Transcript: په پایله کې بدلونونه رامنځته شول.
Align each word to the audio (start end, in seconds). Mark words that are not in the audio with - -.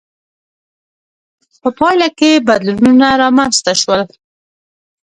په 1.61 1.69
پایله 1.79 2.07
کې 2.17 2.31
بدلونونه 2.47 3.07
رامنځته 3.21 3.73
شول. 3.81 4.01